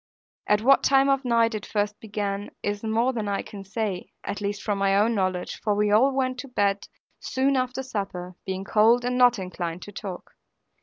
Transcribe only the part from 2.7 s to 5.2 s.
more than I can say, at least from my own